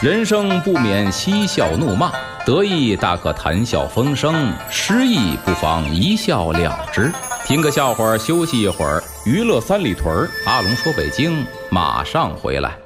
[0.00, 2.12] 人生不免嬉笑怒骂，
[2.46, 7.12] 得意大可谈笑风生，失意不妨一笑了之。
[7.44, 9.02] 听个笑话，休息一会儿。
[9.26, 12.78] 娱乐三里屯儿，阿龙说北京，马上回来。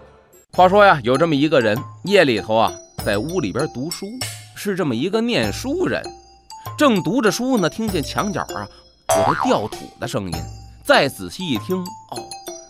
[0.55, 2.73] 话说呀，有这么一个人，夜里头啊，
[3.05, 4.07] 在屋里边读书，
[4.57, 6.03] 是这么一个念书人，
[6.79, 8.67] 正读着书呢，听见墙角啊
[9.19, 10.39] 有个掉土的声音，
[10.83, 12.17] 再仔细一听，哦，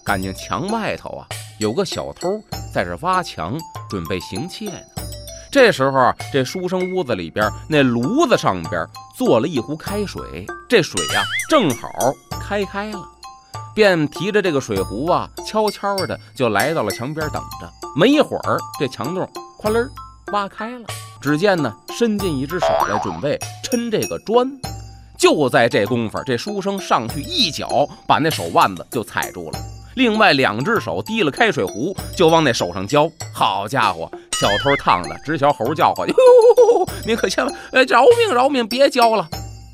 [0.04, 1.26] 感觉墙外头啊
[1.62, 2.38] 有个小偷
[2.74, 3.58] 在这挖墙。
[3.88, 4.80] 准备行窃呢。
[5.50, 11.90] 这时候啊，这书生屋子里边那炉子上边做了一壶开水，这水呀正好
[12.40, 12.98] 开开了，
[13.74, 17.70] 便提着这个水壶啊，悄悄的就来到了墙边等着。
[17.94, 19.28] 没一会儿，这墙洞
[19.60, 19.86] 哐啷
[20.32, 20.86] 挖开了，
[21.20, 24.50] 只见呢伸进一只手来准备抻这个砖。
[25.18, 29.58] 就在这功夫，这书生上去一脚把那手腕子就踩住了。
[29.94, 33.10] 另外两只手提了开水壶，就往那手上浇。
[33.32, 36.08] 好家伙，小偷烫的直小猴叫唤。
[36.08, 36.14] 哟，
[37.06, 39.28] 您可千万，哎，饶命饶命，别浇了。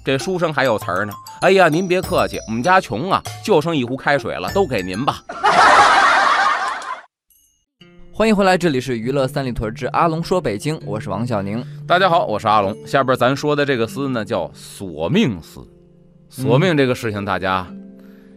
[0.05, 1.13] 这书生还有词儿呢。
[1.41, 5.23] 哎呀，您别客气，我们家穷啊，就剩一壶开水了，都给您吧。
[8.13, 11.65] 欢迎回来，这里是娱乐三里屯之阿龙说北京，我是王小宁。
[11.87, 12.77] 大家好，我是阿龙。
[12.85, 15.65] 下边咱说的这个司呢，叫索命司。
[16.29, 17.65] 索命这个事情，大家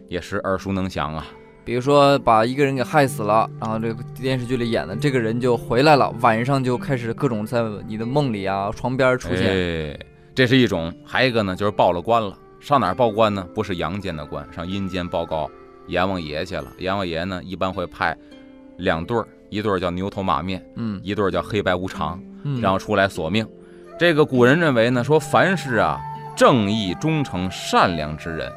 [0.08, 1.26] 也是耳熟能详啊。
[1.64, 9.92] 比如说把一个人给害死了，然后这个电视剧里演的这个人就回来了，晚上就开始各种在你的梦里啊、床边出现。
[9.92, 9.98] 哎，
[10.34, 10.92] 这是一种。
[11.04, 12.36] 还有一个呢，就是报了官了。
[12.58, 13.46] 上哪儿报官呢？
[13.54, 15.50] 不是阳间的官，上阴间报告
[15.88, 16.66] 阎王爷去了。
[16.78, 18.16] 阎王爷呢，一般会派
[18.76, 22.20] 两对儿，一对儿叫牛头马面，嗯，一对儿叫黑白无常，
[22.60, 23.46] 然后出来索命。
[23.98, 26.00] 这个古人认为呢，说凡是啊
[26.36, 28.50] 正义、忠诚、善良之人，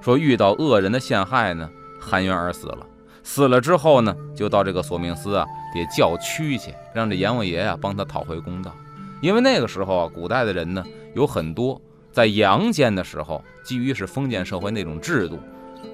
[0.00, 1.68] 说遇到恶人的陷害呢。
[2.08, 2.86] 含冤而死了，
[3.22, 8.74] 死了之后呢，就到这个索命司啊，得叫屈去，让这阎王爷啊帮他讨回公道。
[9.20, 10.82] 因为那个时候啊，古代的人呢，
[11.14, 11.80] 有很多
[12.10, 15.38] 在阳间的时候，基于是封建社会那种制度，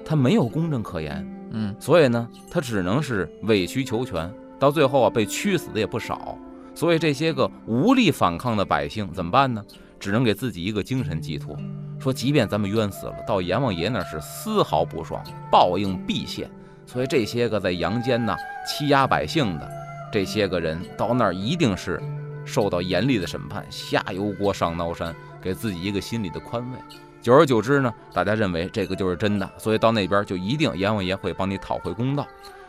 [0.05, 6.37] 他没有公正可言，嗯，所以呢，他只能是委曲求全，到最后啊，被屈死的也不少。
[6.73, 9.63] 所以这些个无力反抗的百姓怎么办呢？
[9.99, 11.57] 只能给自己一个精神寄托。
[12.05, 16.47] 说，即便咱们冤死了，到阎王爷那是丝毫不爽，报应必现。
[16.85, 18.35] 所以这些个在阳间呢
[18.67, 19.67] 欺压百姓的
[20.13, 21.99] 这些个人，到那儿一定是
[22.45, 26.77] 受到严厉的审判，下油锅上刀山，给自己一个心理的宽慰。
[27.23, 32.27] 久而久之呢，大家认为这个就是真的，所以到那边就一定阎王爷会帮你讨回公道。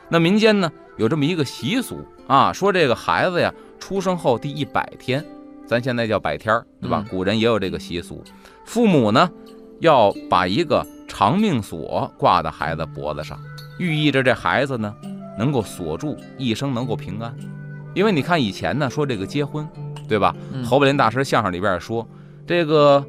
[0.08, 5.22] 那民间呢有这么一个习俗啊，说这个孩子呀出生后第一百天，
[5.66, 7.04] 咱现在叫百天儿，对吧？
[7.10, 8.22] 古人也有这个习俗。
[8.64, 9.30] 父母呢，
[9.80, 13.38] 要把一个长命锁挂在孩子脖子上，
[13.78, 14.94] 寓意着这孩子呢
[15.38, 17.34] 能够锁住一生，能够平安。
[17.94, 19.66] 因为你看以前呢说这个结婚，
[20.08, 20.34] 对吧？
[20.64, 22.06] 侯宝林大师相声里边说，
[22.46, 23.04] 这个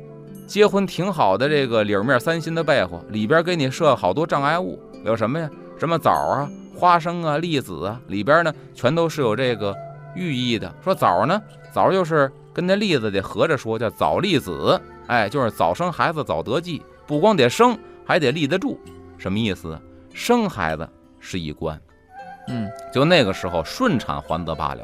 [0.46, 5.50] 结婚挺好的，这个里面三心的被窝里边给你设好多障碍物，有什么呀？
[5.78, 9.76] 什么枣啊、花生啊、栗子啊，里边呢全都是有这个
[10.16, 10.74] 寓意的。
[10.84, 14.82] 说枣呢，枣就是跟那栗子得合着说，叫早立子。
[15.06, 18.80] 哎，就是早生孩子早得计，不光得生，还得立得住。
[19.16, 19.80] 什么意思？
[20.12, 20.90] 生孩子
[21.20, 21.80] 是一关，
[22.48, 24.84] 嗯，就那个时候顺产还则罢了，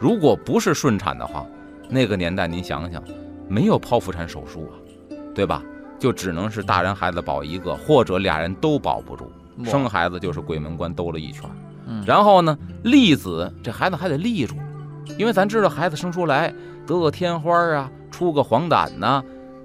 [0.00, 1.46] 如果不是顺产的话，
[1.88, 3.00] 那个年代您想想，
[3.46, 4.74] 没有剖腹产手术啊，
[5.32, 5.62] 对吧？
[6.00, 9.30] 就只能是大人孩子保一个，或者俩人都保不住，
[9.64, 11.48] 生孩子就是鬼门关兜了一圈。
[12.04, 14.56] 然后呢，立子这孩子还得立住，
[15.16, 16.52] 因为咱知道孩子生出来
[16.86, 19.22] 得个天花啊，出个黄疸呐。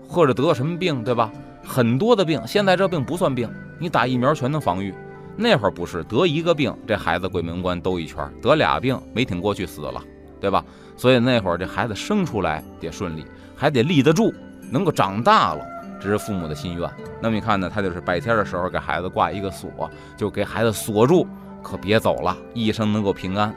[0.10, 1.30] 或者得什么病，对吧？
[1.66, 4.96] 很多的病，现在这病不算病，你打疫苗全能防御。
[5.36, 10.02] 那会儿不是得一个病，这孩子鬼门关兜一圈；得俩病没挺过去死了，
[10.40, 10.64] 对吧？
[10.96, 14.34] 所以那会儿这孩子生出来得顺利，还得立得住，
[14.72, 15.66] 能够长大了，
[16.00, 16.90] 这是父母的心愿。
[17.22, 19.70] 那么你看呢，他就是白天的时候给孩子挂一个锁，
[20.16, 21.28] 就给孩子锁住，
[21.62, 23.54] 可别走了，一生能够平安。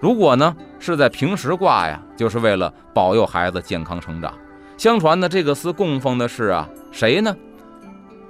[0.00, 4.32] 如果呢是在平时挂呀，就是为了保佑孩子健康成长。
[4.76, 7.36] 相传呢，这个司供奉的是啊谁呢？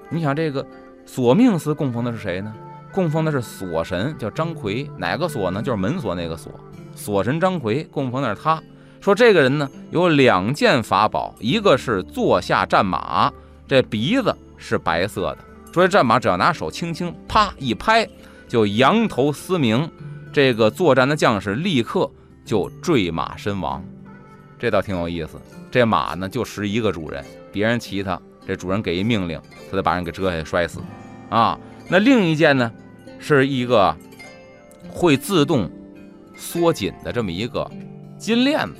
[0.09, 0.67] 你想这个
[1.05, 2.55] 锁命司供奉的是谁呢？
[2.91, 4.91] 供奉的是锁神，叫张奎。
[4.97, 5.61] 哪个锁呢？
[5.61, 6.51] 就是门锁那个锁。
[6.95, 8.63] 锁神张奎供奉的是他。
[9.01, 13.31] 说这个人呢有两件法宝，一个是坐下战马，
[13.67, 15.39] 这鼻子是白色的。
[15.67, 18.09] 说这战马只要拿手轻轻啪一拍，
[18.49, 19.89] 就扬头嘶鸣，
[20.33, 22.11] 这个作战的将士立刻
[22.45, 23.85] 就坠马身亡。
[24.59, 25.41] 这倒挺有意思。
[25.71, 29.41] 这马呢就识一个主人，别人骑它，这主人给一命令，
[29.71, 30.81] 他得把人给折下去摔死。
[31.29, 31.59] 啊，
[31.89, 32.73] 那另一件呢
[33.19, 33.95] 是一个
[34.89, 35.71] 会自动
[36.37, 37.71] 缩紧的这么一个
[38.17, 38.75] 金链子，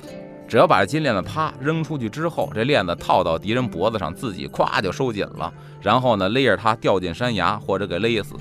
[0.47, 8.33] 只要把这金链子啪扔出去之后，这链子套到敌人脖子上，自己咵就收紧了，然后呢勒着它掉进山崖或者给勒死。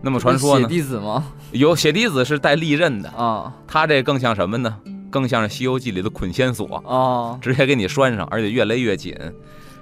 [0.00, 0.68] 那么传说呢？
[0.68, 1.24] 血滴子吗？
[1.50, 4.76] 有血滴子是带利刃的啊，它这更像什么呢？
[5.10, 9.16] 更像是《西游记》里的捆仙索啊，直接给你拴上，而且越勒越紧。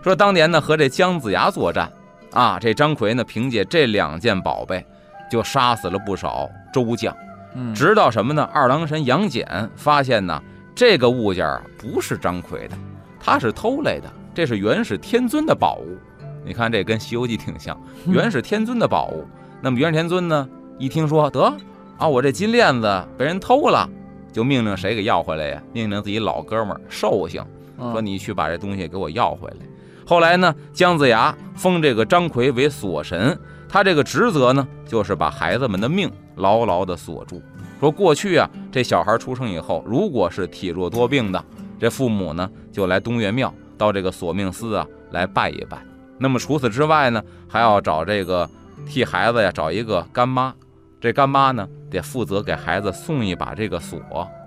[0.03, 1.93] 说当年呢和这姜子牙作战
[2.33, 4.87] 啊，这张奎呢凭借这两件宝贝
[5.31, 7.15] 就杀死了不少周将。
[7.55, 8.49] 嗯，直到什么呢？
[8.55, 10.41] 二郎神杨戬发现呢
[10.75, 12.79] 这个物件不是张奎的，
[13.19, 15.99] 他是偷来的，这是元始天尊的宝物。
[16.45, 17.77] 你看这跟《西游记》挺像，
[18.07, 19.27] 元始天尊的宝物。
[19.61, 20.49] 那么元始天尊呢
[20.79, 21.53] 一听说得
[21.99, 23.89] 啊，我这金链子被人偷了。
[24.33, 25.63] 就命令谁给要回来呀？
[25.73, 27.43] 命令自己老哥们儿寿星，
[27.79, 29.57] 说你去把这东西给我要回来。
[30.07, 37.41] 后来呢，姜子牙封这个张奎为锁神，他这个职责呢，就是把孩子们的命牢牢的锁住。
[37.81, 41.43] 说过去啊，这小孩出生以后，如果是体弱多病的，
[41.81, 45.83] 这父母呢就来东岳庙，到这个索命司啊来拜一拜。
[46.19, 48.47] 那么除此之外呢，还要找这个
[48.85, 50.53] 替孩子呀找一个干妈。
[51.01, 54.01] 这干妈呢，得负责给孩子送一把这个锁，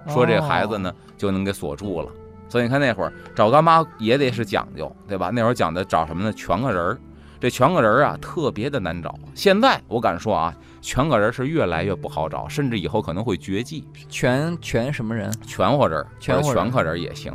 [0.08, 2.10] 说这孩子呢就能给锁住了。
[2.50, 5.30] 所以你看那会儿找干妈也得是讲究，对吧？
[5.32, 6.34] 那会儿讲的找什么呢？
[6.34, 6.98] 全个人儿。
[7.40, 9.18] 这全个人儿啊，特别的难找。
[9.34, 13.88] 现在我敢说啊，全个人是越来越不好找，甚至以后可能会绝迹。
[14.10, 15.32] 全全什么人？
[15.48, 17.32] 全活人，全全客人也行。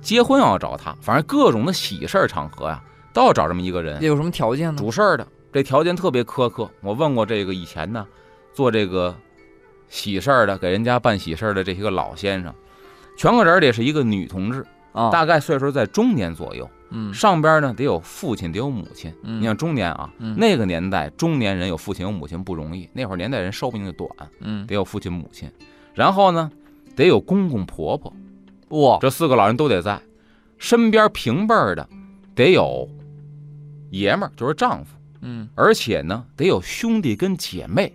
[0.00, 2.82] 结婚要找他，反正各种的喜事儿场合呀，
[3.12, 4.02] 都要找这么一个人。
[4.02, 4.78] 有什么条件呢？
[4.80, 6.70] 主事儿的，这条件特别苛刻。
[6.80, 8.06] 我问过这个以前呢。
[8.54, 9.14] 做这个
[9.88, 12.52] 喜事儿的，给人家办喜事儿的这些个老先生，
[13.16, 16.68] 全个人得是一个女同志啊，大概岁数在中年左右。
[16.90, 19.14] 嗯，上边呢得有父亲，得有母亲。
[19.22, 22.88] 嗯，你像中年啊，那个年代中年人有父亲有母亲不容易。
[22.92, 24.10] 那会儿年代人寿命就短，
[24.40, 25.48] 嗯，得有父亲母亲。
[25.94, 26.50] 然后呢，
[26.96, 28.12] 得有公公婆婆。
[28.70, 30.02] 哇，这四个老人都得在
[30.56, 31.88] 身边，平辈儿的
[32.34, 32.88] 得有
[33.90, 34.97] 爷们儿，就是丈夫。
[35.22, 37.92] 嗯，而且呢，得有兄弟跟姐妹。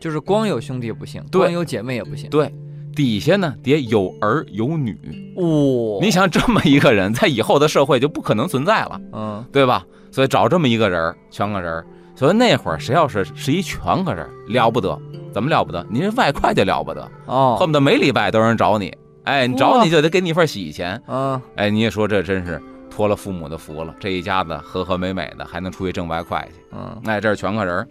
[0.00, 2.30] 就是光有兄弟不行，光有姐妹也不行。
[2.30, 2.54] 对，
[2.94, 4.96] 底下呢得有儿有女。
[5.34, 9.84] 哇，你想这么一个人，在以后的社会就不可能存在了，嗯，对吧？
[10.12, 11.84] 所以找这么一个人，全个人。
[12.14, 14.96] 所以那会儿谁要是是一全个人，了不得，
[15.32, 15.84] 怎么了不得？
[15.90, 18.96] 您这外快就了不得哦，恨不得每礼拜都有人找你。
[19.24, 21.02] 哎，你找你就得给你一份喜钱。
[21.08, 26.60] 嗯，哎，你也说这真是托了父母的福了，这一家子和和美美的，还能出去挣外快去。
[26.72, 27.88] 嗯，哎，这是全个人。